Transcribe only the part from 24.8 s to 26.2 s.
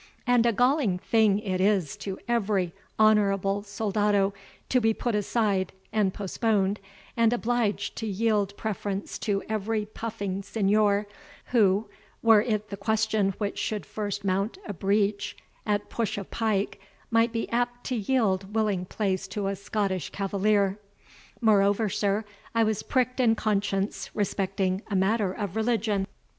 a matter of religion."